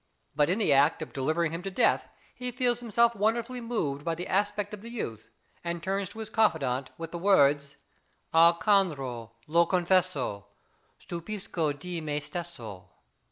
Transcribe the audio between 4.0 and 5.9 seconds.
by the aspect of the youth, and